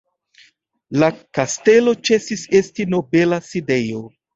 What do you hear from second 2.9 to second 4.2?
nobela sidejo.